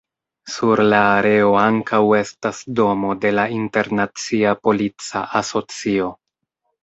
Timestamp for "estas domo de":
2.19-3.31